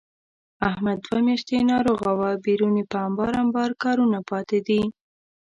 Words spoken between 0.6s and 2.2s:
احمد دوه میاشتې ناروغه